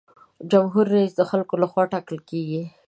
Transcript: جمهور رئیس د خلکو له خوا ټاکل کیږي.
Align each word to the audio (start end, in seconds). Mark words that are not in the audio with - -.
جمهور 0.51 0.85
رئیس 0.95 1.11
د 1.17 1.21
خلکو 1.31 1.55
له 1.61 1.67
خوا 1.71 1.83
ټاکل 1.93 2.17
کیږي. 2.29 2.63